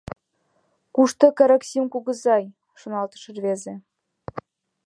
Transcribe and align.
«Кушто 0.95 1.25
Карасим 1.37 1.85
кугызай?»— 1.93 2.43
шоналтыш 2.79 3.23
рвезе. 3.35 3.73